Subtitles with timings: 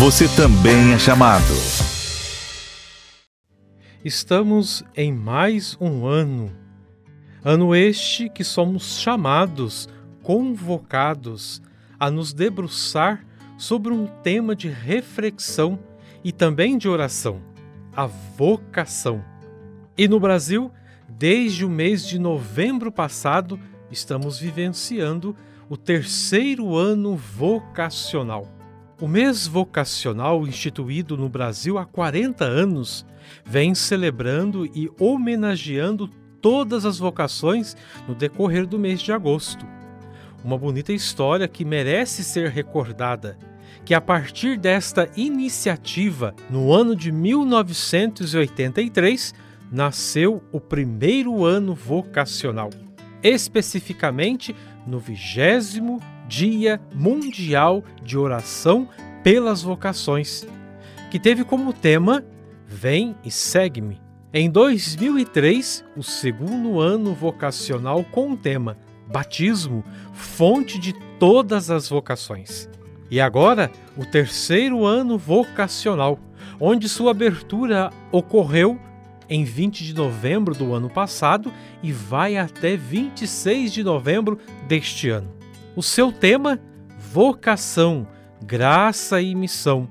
[0.00, 1.52] você também é chamado.
[4.02, 6.50] Estamos em mais um ano.
[7.44, 9.90] Ano este que somos chamados,
[10.22, 11.60] convocados
[11.98, 13.26] a nos debruçar
[13.58, 15.78] sobre um tema de reflexão
[16.24, 17.42] e também de oração:
[17.94, 19.22] a vocação.
[19.98, 20.72] E no Brasil,
[21.10, 23.60] desde o mês de novembro passado,
[23.90, 25.36] estamos vivenciando
[25.68, 28.59] o terceiro ano vocacional.
[29.00, 33.06] O mês vocacional, instituído no Brasil há 40 anos,
[33.46, 36.06] vem celebrando e homenageando
[36.42, 37.74] todas as vocações
[38.06, 39.64] no decorrer do mês de agosto.
[40.44, 43.38] Uma bonita história que merece ser recordada,
[43.86, 49.32] que a partir desta iniciativa, no ano de 1983,
[49.72, 52.68] nasceu o primeiro ano vocacional,
[53.22, 54.54] especificamente
[54.86, 55.98] no vigésimo
[56.30, 58.88] Dia Mundial de Oração
[59.20, 60.46] pelas Vocações,
[61.10, 62.24] que teve como tema
[62.64, 64.00] Vem e segue-me.
[64.32, 72.68] Em 2003, o segundo ano vocacional com o tema Batismo, fonte de todas as vocações.
[73.10, 76.16] E agora, o terceiro ano vocacional,
[76.60, 78.78] onde sua abertura ocorreu
[79.28, 85.39] em 20 de novembro do ano passado e vai até 26 de novembro deste ano.
[85.76, 86.58] O seu tema,
[86.98, 88.06] vocação,
[88.44, 89.88] graça e missão,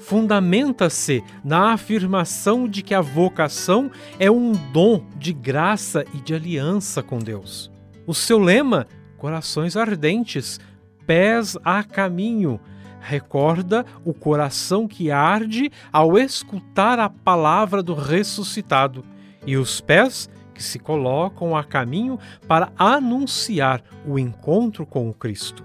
[0.00, 7.02] fundamenta-se na afirmação de que a vocação é um dom de graça e de aliança
[7.02, 7.70] com Deus.
[8.06, 8.86] O seu lema,
[9.18, 10.58] corações ardentes,
[11.06, 12.58] pés a caminho,
[12.98, 19.04] recorda o coração que arde ao escutar a palavra do ressuscitado
[19.46, 25.62] e os pés que se colocam a caminho para anunciar o encontro com o Cristo.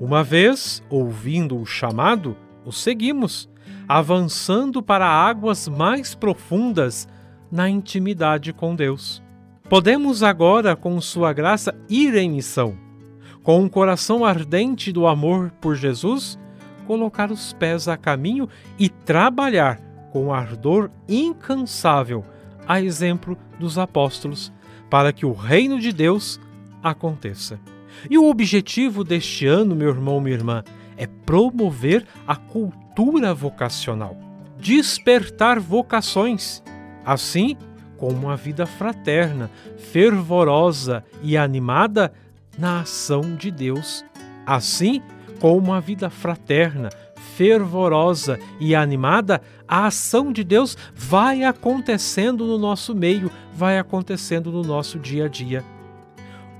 [0.00, 3.46] Uma vez ouvindo o chamado, o seguimos,
[3.86, 7.06] avançando para águas mais profundas
[7.50, 9.22] na intimidade com Deus.
[9.68, 12.74] Podemos agora, com Sua graça, ir em missão.
[13.42, 16.38] Com um coração ardente do amor por Jesus,
[16.86, 18.48] colocar os pés a caminho
[18.78, 19.78] e trabalhar
[20.10, 22.24] com ardor incansável
[22.66, 24.52] a exemplo dos apóstolos,
[24.90, 26.40] para que o reino de Deus
[26.82, 27.58] aconteça.
[28.10, 30.64] E o objetivo deste ano, meu irmão, minha irmã,
[30.96, 34.16] é promover a cultura vocacional,
[34.58, 36.62] despertar vocações,
[37.04, 37.56] assim
[37.96, 42.12] como uma vida fraterna, fervorosa e animada
[42.58, 44.04] na ação de Deus,
[44.44, 45.00] assim
[45.40, 46.88] como uma vida fraterna,
[47.36, 54.62] fervorosa e animada, a ação de Deus vai acontecendo no nosso meio, vai acontecendo no
[54.62, 55.64] nosso dia a dia.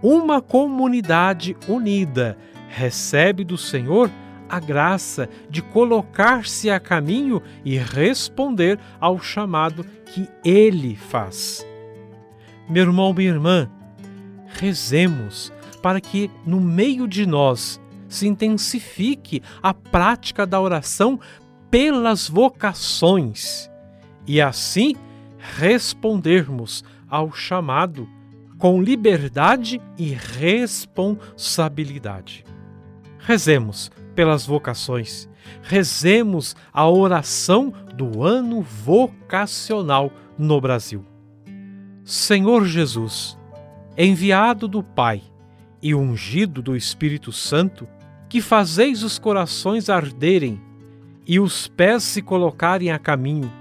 [0.03, 2.37] Uma comunidade unida
[2.69, 4.11] recebe do Senhor
[4.49, 11.67] a graça de colocar-se a caminho e responder ao chamado que Ele faz.
[12.69, 13.71] Meu irmão, minha irmã,
[14.47, 15.53] rezemos
[15.83, 17.81] para que no meio de nós
[18.13, 21.19] se intensifique a prática da oração
[21.71, 23.71] pelas vocações
[24.27, 24.95] e assim
[25.59, 28.09] respondermos ao chamado
[28.59, 32.45] com liberdade e responsabilidade.
[33.19, 35.29] Rezemos pelas vocações,
[35.63, 41.05] rezemos a oração do ano vocacional no Brasil.
[42.05, 43.37] Senhor Jesus,
[43.97, 45.23] enviado do Pai
[45.83, 47.89] e ungido do Espírito Santo,
[48.33, 50.59] que fazeis os corações arderem
[51.27, 53.53] e os pés se colocarem a caminho.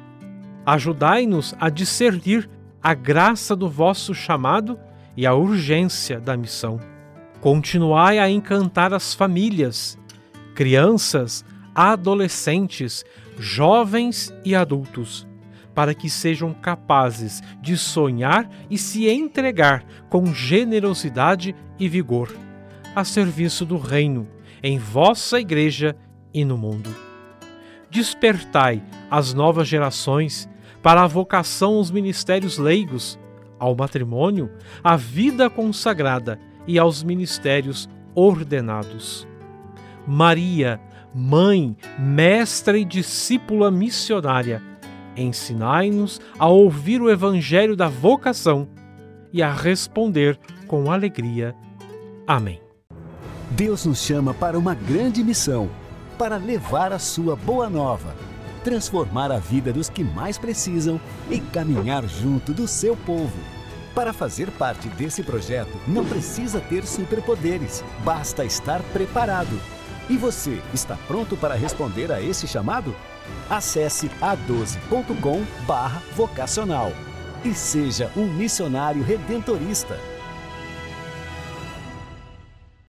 [0.66, 2.50] Ajudai-nos a discernir
[2.82, 4.80] a graça do vosso chamado
[5.18, 6.80] e a urgência da missão.
[7.42, 10.00] Continuai a encantar as famílias,
[10.56, 11.44] crianças,
[11.76, 13.03] adolescentes,
[13.38, 15.28] jovens e adultos,
[15.76, 22.34] para que sejam capazes de sonhar e se entregar com generosidade e vigor,
[22.96, 25.95] a serviço do Reino em vossa igreja
[26.33, 26.94] e no mundo.
[27.89, 30.49] Despertai as novas gerações
[30.81, 33.19] para a vocação aos ministérios leigos,
[33.59, 34.49] ao matrimônio,
[34.84, 39.28] à vida consagrada e aos ministérios ordenados.
[40.08, 40.79] Maria,
[41.14, 44.61] mãe, mestra e discípula missionária,
[45.16, 48.67] ensinai-nos a ouvir o evangelho da vocação
[49.31, 51.55] e a responder com alegria.
[52.25, 52.71] Amém.
[53.52, 55.70] Deus nos chama para uma grande missão,
[56.18, 58.16] para levar a sua boa nova,
[58.64, 63.38] transformar a vida dos que mais precisam e caminhar junto do seu povo.
[63.94, 69.59] Para fazer parte desse projeto, não precisa ter superpoderes, basta estar preparado.
[70.09, 72.96] E você, está pronto para responder a esse chamado?
[73.50, 76.94] Acesse a12.com/vocacional
[77.44, 80.00] e seja um missionário redentorista.